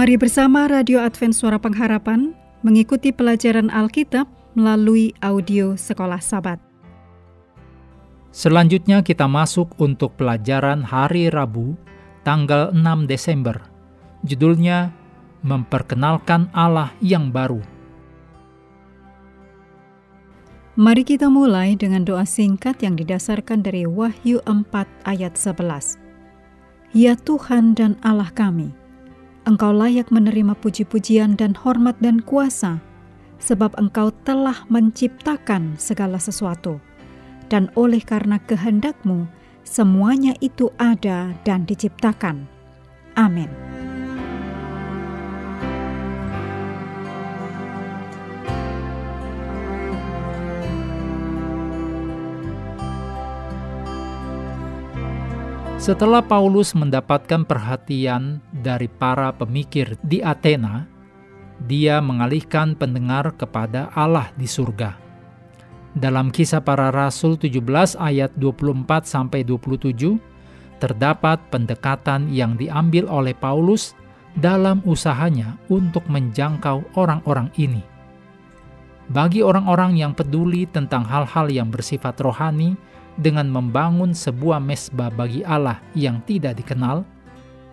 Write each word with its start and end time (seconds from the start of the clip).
Mari 0.00 0.16
bersama 0.16 0.64
Radio 0.64 0.96
Advent 1.04 1.36
Suara 1.36 1.60
Pengharapan 1.60 2.32
mengikuti 2.64 3.12
pelajaran 3.12 3.68
Alkitab 3.68 4.24
melalui 4.56 5.12
audio 5.20 5.76
Sekolah 5.76 6.24
Sabat. 6.24 6.56
Selanjutnya 8.32 9.04
kita 9.04 9.28
masuk 9.28 9.76
untuk 9.76 10.16
pelajaran 10.16 10.80
hari 10.88 11.28
Rabu, 11.28 11.76
tanggal 12.24 12.72
6 12.72 12.80
Desember. 13.12 13.60
Judulnya 14.24 14.88
Memperkenalkan 15.44 16.48
Allah 16.56 16.96
yang 17.04 17.28
Baru. 17.28 17.60
Mari 20.80 21.04
kita 21.04 21.28
mulai 21.28 21.76
dengan 21.76 22.08
doa 22.08 22.24
singkat 22.24 22.80
yang 22.80 22.96
didasarkan 22.96 23.60
dari 23.60 23.84
Wahyu 23.84 24.40
4 24.48 24.64
ayat 25.04 25.36
11. 25.36 26.00
Ya 26.96 27.20
Tuhan 27.20 27.76
dan 27.76 28.00
Allah 28.00 28.32
kami, 28.32 28.79
Engkau 29.48 29.72
layak 29.72 30.12
menerima 30.12 30.52
puji-pujian 30.60 31.32
dan 31.38 31.56
hormat 31.56 31.96
dan 32.04 32.20
kuasa, 32.20 32.84
sebab 33.40 33.72
Engkau 33.80 34.12
telah 34.28 34.68
menciptakan 34.68 35.80
segala 35.80 36.20
sesuatu, 36.20 36.76
dan 37.48 37.72
oleh 37.72 38.04
karena 38.04 38.36
kehendakmu, 38.44 39.24
semuanya 39.64 40.36
itu 40.44 40.68
ada 40.76 41.32
dan 41.48 41.64
diciptakan. 41.64 42.44
Amin. 43.16 43.69
Setelah 55.80 56.20
Paulus 56.20 56.76
mendapatkan 56.76 57.40
perhatian 57.40 58.44
dari 58.52 58.84
para 58.84 59.32
pemikir 59.32 59.96
di 60.04 60.20
Athena, 60.20 60.84
dia 61.64 62.04
mengalihkan 62.04 62.76
pendengar 62.76 63.32
kepada 63.32 63.88
Allah 63.96 64.28
di 64.36 64.44
surga. 64.44 65.00
Dalam 65.96 66.28
kisah 66.28 66.60
para 66.60 66.92
rasul 66.92 67.40
17 67.40 67.96
ayat 67.96 68.28
24 68.36 69.08
sampai 69.08 69.40
27 69.40 70.20
terdapat 70.84 71.40
pendekatan 71.48 72.28
yang 72.28 72.60
diambil 72.60 73.08
oleh 73.08 73.32
Paulus 73.32 73.96
dalam 74.36 74.84
usahanya 74.84 75.56
untuk 75.72 76.04
menjangkau 76.12 76.92
orang-orang 76.92 77.48
ini. 77.56 77.80
Bagi 79.08 79.40
orang-orang 79.40 79.96
yang 79.96 80.12
peduli 80.12 80.68
tentang 80.68 81.08
hal-hal 81.08 81.48
yang 81.48 81.72
bersifat 81.72 82.20
rohani, 82.20 82.76
dengan 83.18 83.50
membangun 83.50 84.14
sebuah 84.14 84.62
mesbah 84.62 85.10
bagi 85.10 85.42
Allah 85.42 85.82
yang 85.96 86.22
tidak 86.28 86.60
dikenal, 86.60 87.02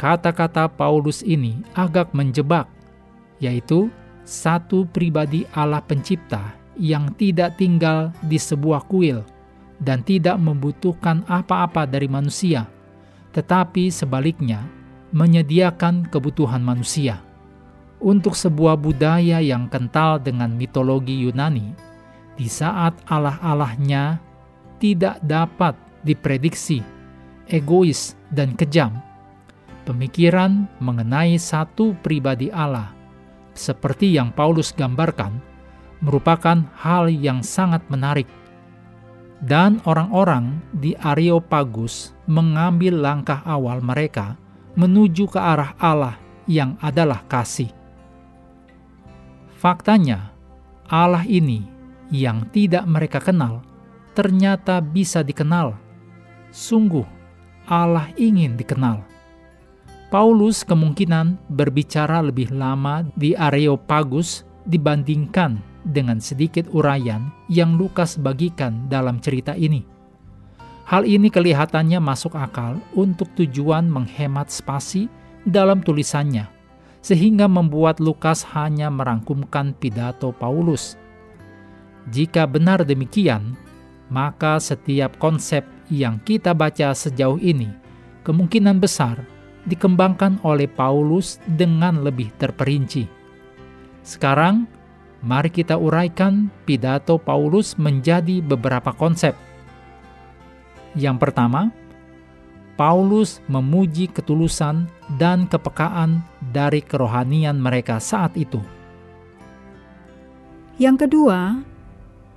kata-kata 0.00 0.68
Paulus 0.70 1.20
ini 1.20 1.60
agak 1.76 2.12
menjebak, 2.16 2.68
yaitu 3.40 3.92
satu 4.26 4.88
pribadi 4.90 5.46
Allah 5.54 5.84
Pencipta 5.84 6.56
yang 6.76 7.12
tidak 7.16 7.56
tinggal 7.56 8.12
di 8.26 8.36
sebuah 8.36 8.84
kuil 8.88 9.24
dan 9.80 10.00
tidak 10.04 10.36
membutuhkan 10.40 11.24
apa-apa 11.28 11.84
dari 11.84 12.08
manusia, 12.08 12.68
tetapi 13.32 13.92
sebaliknya 13.92 14.64
menyediakan 15.12 16.08
kebutuhan 16.08 16.60
manusia. 16.60 17.22
Untuk 17.96 18.36
sebuah 18.36 18.76
budaya 18.76 19.40
yang 19.40 19.72
kental 19.72 20.20
dengan 20.20 20.52
mitologi 20.52 21.16
Yunani, 21.24 21.72
di 22.36 22.44
saat 22.44 22.92
Allah-Allahnya 23.08 24.20
tidak 24.78 25.20
dapat 25.24 25.74
diprediksi, 26.06 26.80
egois 27.50 28.14
dan 28.30 28.54
kejam. 28.54 28.94
Pemikiran 29.86 30.66
mengenai 30.82 31.38
satu 31.38 31.94
pribadi 32.02 32.50
Allah, 32.50 32.90
seperti 33.54 34.14
yang 34.14 34.34
Paulus 34.34 34.74
gambarkan, 34.74 35.38
merupakan 36.02 36.66
hal 36.76 37.06
yang 37.08 37.40
sangat 37.40 37.82
menarik. 37.86 38.26
Dan 39.36 39.84
orang-orang 39.84 40.58
di 40.72 40.96
Areopagus 40.96 42.16
mengambil 42.24 42.98
langkah 42.98 43.44
awal 43.44 43.84
mereka 43.84 44.34
menuju 44.74 45.28
ke 45.28 45.40
arah 45.40 45.76
Allah 45.76 46.16
yang 46.48 46.74
adalah 46.80 47.20
kasih. 47.28 47.68
Faktanya, 49.56 50.30
Allah 50.86 51.26
ini 51.26 51.66
yang 52.14 52.46
tidak 52.54 52.86
mereka 52.86 53.18
kenal 53.18 53.65
ternyata 54.16 54.80
bisa 54.80 55.20
dikenal. 55.20 55.76
Sungguh, 56.48 57.04
Allah 57.68 58.08
ingin 58.16 58.56
dikenal. 58.56 59.04
Paulus 60.08 60.64
kemungkinan 60.64 61.36
berbicara 61.52 62.24
lebih 62.24 62.48
lama 62.48 63.04
di 63.12 63.36
Areopagus 63.36 64.48
dibandingkan 64.64 65.60
dengan 65.84 66.16
sedikit 66.18 66.64
uraian 66.72 67.28
yang 67.52 67.76
Lukas 67.76 68.16
bagikan 68.16 68.88
dalam 68.88 69.20
cerita 69.20 69.52
ini. 69.52 69.84
Hal 70.86 71.02
ini 71.02 71.28
kelihatannya 71.28 71.98
masuk 71.98 72.38
akal 72.38 72.78
untuk 72.94 73.28
tujuan 73.34 73.90
menghemat 73.90 74.48
spasi 74.48 75.10
dalam 75.42 75.82
tulisannya, 75.82 76.46
sehingga 77.02 77.50
membuat 77.50 77.98
Lukas 77.98 78.46
hanya 78.54 78.86
merangkumkan 78.88 79.74
pidato 79.74 80.30
Paulus. 80.30 80.94
Jika 82.14 82.46
benar 82.46 82.86
demikian, 82.86 83.58
maka 84.12 84.62
setiap 84.62 85.18
konsep 85.18 85.66
yang 85.90 86.18
kita 86.22 86.54
baca 86.54 86.94
sejauh 86.94 87.38
ini 87.38 87.70
kemungkinan 88.26 88.82
besar 88.82 89.22
dikembangkan 89.66 90.38
oleh 90.46 90.70
Paulus 90.70 91.42
dengan 91.46 92.02
lebih 92.06 92.30
terperinci. 92.38 93.06
Sekarang, 94.06 94.70
mari 95.26 95.50
kita 95.50 95.74
uraikan 95.74 96.46
pidato 96.62 97.18
Paulus 97.18 97.74
menjadi 97.74 98.38
beberapa 98.38 98.94
konsep. 98.94 99.34
Yang 100.94 101.16
pertama, 101.18 101.74
Paulus 102.78 103.42
memuji 103.50 104.06
ketulusan 104.06 104.86
dan 105.18 105.50
kepekaan 105.50 106.22
dari 106.54 106.84
kerohanian 106.84 107.58
mereka 107.58 107.98
saat 107.98 108.36
itu. 108.38 108.62
Yang 110.76 111.08
kedua, 111.08 111.64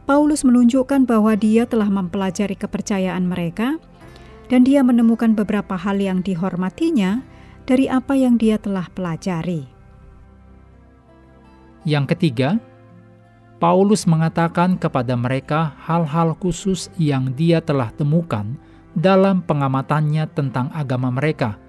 Paulus 0.10 0.42
menunjukkan 0.42 1.06
bahwa 1.06 1.38
dia 1.38 1.70
telah 1.70 1.86
mempelajari 1.86 2.58
kepercayaan 2.58 3.30
mereka 3.30 3.78
dan 4.50 4.66
dia 4.66 4.82
menemukan 4.82 5.38
beberapa 5.38 5.78
hal 5.78 6.02
yang 6.02 6.26
dihormatinya 6.26 7.22
dari 7.70 7.86
apa 7.86 8.18
yang 8.18 8.34
dia 8.34 8.58
telah 8.58 8.90
pelajari. 8.90 9.70
Yang 11.86 12.18
ketiga, 12.18 12.58
Paulus 13.62 14.10
mengatakan 14.10 14.82
kepada 14.82 15.14
mereka 15.14 15.78
hal-hal 15.86 16.34
khusus 16.42 16.90
yang 16.98 17.30
dia 17.38 17.62
telah 17.62 17.94
temukan 17.94 18.58
dalam 18.98 19.46
pengamatannya 19.46 20.26
tentang 20.34 20.74
agama 20.74 21.14
mereka, 21.14 21.62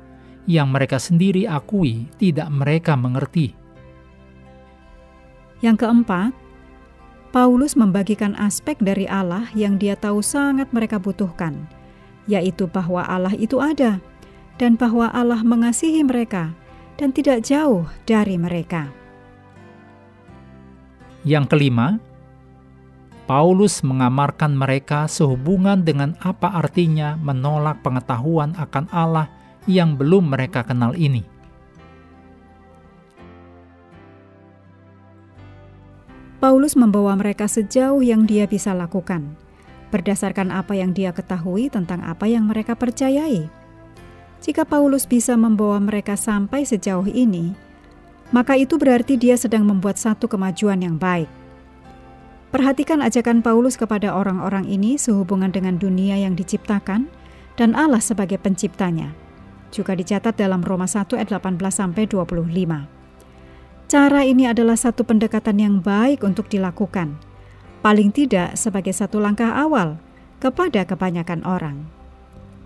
yang 0.48 0.72
mereka 0.72 0.96
sendiri 0.96 1.44
akui 1.44 2.08
tidak 2.16 2.48
mereka 2.48 2.96
mengerti. 2.96 3.52
Yang 5.60 5.84
keempat, 5.84 6.32
Paulus 7.30 7.78
membagikan 7.78 8.34
aspek 8.42 8.74
dari 8.82 9.06
Allah 9.06 9.46
yang 9.54 9.78
dia 9.78 9.94
tahu 9.94 10.18
sangat 10.18 10.66
mereka 10.74 10.98
butuhkan, 10.98 11.62
yaitu 12.26 12.66
bahwa 12.66 13.06
Allah 13.06 13.38
itu 13.38 13.62
ada 13.62 14.02
dan 14.58 14.74
bahwa 14.74 15.06
Allah 15.14 15.38
mengasihi 15.46 16.02
mereka 16.02 16.50
dan 16.98 17.14
tidak 17.14 17.46
jauh 17.46 17.86
dari 18.02 18.34
mereka. 18.34 18.90
Yang 21.22 21.54
kelima, 21.54 22.02
Paulus 23.30 23.86
mengamarkan 23.86 24.58
mereka 24.58 25.06
sehubungan 25.06 25.86
dengan 25.86 26.18
apa 26.18 26.50
artinya 26.50 27.14
menolak 27.14 27.78
pengetahuan 27.86 28.58
akan 28.58 28.90
Allah 28.90 29.30
yang 29.70 29.94
belum 29.94 30.34
mereka 30.34 30.66
kenal 30.66 30.98
ini. 30.98 31.29
Paulus 36.40 36.72
membawa 36.72 37.12
mereka 37.20 37.44
sejauh 37.44 38.00
yang 38.00 38.24
dia 38.24 38.48
bisa 38.48 38.72
lakukan, 38.72 39.36
berdasarkan 39.92 40.48
apa 40.48 40.72
yang 40.72 40.96
dia 40.96 41.12
ketahui 41.12 41.68
tentang 41.68 42.00
apa 42.00 42.24
yang 42.24 42.48
mereka 42.48 42.72
percayai. 42.72 43.52
Jika 44.40 44.64
Paulus 44.64 45.04
bisa 45.04 45.36
membawa 45.36 45.76
mereka 45.76 46.16
sampai 46.16 46.64
sejauh 46.64 47.04
ini, 47.12 47.52
maka 48.32 48.56
itu 48.56 48.80
berarti 48.80 49.20
dia 49.20 49.36
sedang 49.36 49.68
membuat 49.68 50.00
satu 50.00 50.32
kemajuan 50.32 50.80
yang 50.80 50.96
baik. 50.96 51.28
Perhatikan 52.48 53.04
ajakan 53.04 53.44
Paulus 53.44 53.76
kepada 53.76 54.16
orang-orang 54.16 54.64
ini 54.64 54.96
sehubungan 54.96 55.52
dengan 55.52 55.76
dunia 55.76 56.16
yang 56.16 56.32
diciptakan 56.32 57.04
dan 57.60 57.76
Allah 57.76 58.00
sebagai 58.00 58.40
penciptanya. 58.40 59.12
Juga 59.76 59.92
dicatat 59.92 60.40
dalam 60.40 60.64
Roma 60.64 60.88
1 60.88 61.20
ayat 61.20 61.36
18 61.36 61.60
sampai 61.68 62.08
25. 62.08 62.99
Cara 63.90 64.22
ini 64.22 64.46
adalah 64.46 64.78
satu 64.78 65.02
pendekatan 65.02 65.58
yang 65.58 65.82
baik 65.82 66.22
untuk 66.22 66.46
dilakukan, 66.46 67.18
paling 67.82 68.14
tidak 68.14 68.54
sebagai 68.54 68.94
satu 68.94 69.18
langkah 69.18 69.50
awal 69.50 69.98
kepada 70.38 70.86
kebanyakan 70.86 71.42
orang. 71.42 71.90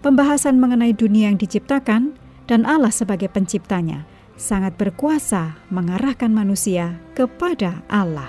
Pembahasan 0.05 0.61
mengenai 0.61 0.93
dunia 0.93 1.33
yang 1.33 1.41
diciptakan 1.41 2.13
dan 2.45 2.69
Allah 2.69 2.93
sebagai 2.93 3.33
penciptanya 3.33 4.05
sangat 4.37 4.77
berkuasa 4.77 5.57
mengarahkan 5.73 6.29
manusia 6.29 7.01
kepada 7.17 7.81
Allah. 7.89 8.29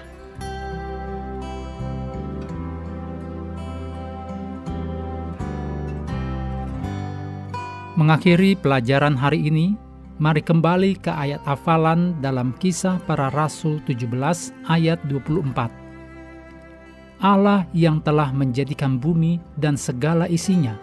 Mengakhiri 8.00 8.56
pelajaran 8.56 9.20
hari 9.20 9.52
ini, 9.52 9.76
mari 10.16 10.40
kembali 10.40 11.04
ke 11.04 11.12
ayat 11.12 11.44
hafalan 11.44 12.16
dalam 12.24 12.56
kisah 12.56 13.04
para 13.04 13.28
rasul 13.36 13.84
17 13.84 14.08
ayat 14.72 15.00
24. 15.12 15.68
Allah 17.20 17.68
yang 17.76 18.00
telah 18.00 18.32
menjadikan 18.32 18.96
bumi 18.96 19.44
dan 19.60 19.76
segala 19.76 20.28
isinya, 20.32 20.80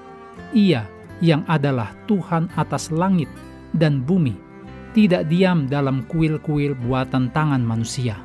ia 0.53 0.85
yang 1.25 1.45
adalah 1.49 1.97
Tuhan 2.05 2.53
atas 2.61 2.93
langit 2.93 3.29
dan 3.73 4.05
bumi, 4.05 4.37
tidak 4.93 5.29
diam 5.33 5.65
dalam 5.65 6.05
kuil-kuil 6.09 6.77
buatan 6.77 7.33
tangan 7.33 7.65
manusia. 7.65 8.21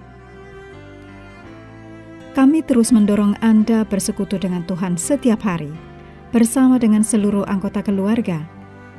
Kami 2.35 2.61
terus 2.67 2.93
mendorong 2.93 3.33
Anda 3.41 3.87
bersekutu 3.87 4.37
dengan 4.37 4.61
Tuhan 4.67 4.99
setiap 4.99 5.41
hari, 5.41 5.71
bersama 6.29 6.77
dengan 6.77 7.01
seluruh 7.01 7.47
anggota 7.49 7.81
keluarga, 7.81 8.45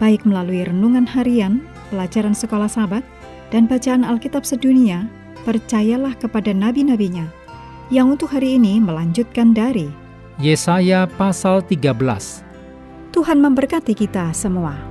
baik 0.02 0.26
melalui 0.26 0.66
renungan 0.66 1.06
harian, 1.06 1.62
pelajaran 1.92 2.32
sekolah 2.32 2.70
sahabat, 2.70 3.04
dan 3.52 3.68
bacaan 3.68 4.04
Alkitab 4.04 4.44
sedunia, 4.48 5.04
percayalah 5.44 6.16
kepada 6.16 6.56
nabi-nabinya, 6.56 7.28
yang 7.92 8.12
untuk 8.12 8.32
hari 8.32 8.56
ini 8.56 8.80
melanjutkan 8.80 9.52
dari 9.52 9.88
Yesaya 10.38 11.10
pasal 11.18 11.66
13. 11.66 11.92
Tuhan 13.10 13.38
memberkati 13.42 13.92
kita 13.92 14.30
semua. 14.30 14.87